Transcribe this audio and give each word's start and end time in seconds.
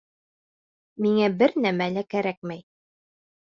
Миңә 1.05 1.27
бер 1.41 1.53
нәмә 1.67 1.87
лә 1.99 2.05
кәрәкмәй. 2.15 2.65